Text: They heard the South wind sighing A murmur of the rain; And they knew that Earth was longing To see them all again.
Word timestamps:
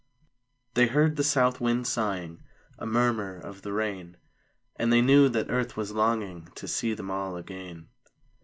They 0.73 0.87
heard 0.87 1.15
the 1.15 1.23
South 1.23 1.61
wind 1.61 1.85
sighing 1.85 2.41
A 2.79 2.87
murmur 2.87 3.35
of 3.35 3.61
the 3.61 3.71
rain; 3.71 4.17
And 4.75 4.91
they 4.91 4.99
knew 5.03 5.29
that 5.29 5.51
Earth 5.51 5.77
was 5.77 5.91
longing 5.91 6.47
To 6.55 6.67
see 6.67 6.95
them 6.95 7.11
all 7.11 7.35
again. 7.37 7.87